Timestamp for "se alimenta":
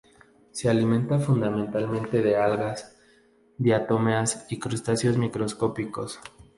0.49-1.19